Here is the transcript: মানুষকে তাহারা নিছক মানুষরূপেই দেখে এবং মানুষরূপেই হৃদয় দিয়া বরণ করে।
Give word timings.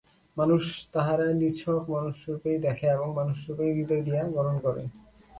মানুষকে 0.37 0.81
তাহারা 0.93 1.27
নিছক 1.41 1.83
মানুষরূপেই 1.95 2.57
দেখে 2.65 2.87
এবং 2.95 3.07
মানুষরূপেই 3.19 3.71
হৃদয় 3.77 4.03
দিয়া 4.07 4.21
বরণ 4.35 4.55
করে। 4.65 4.83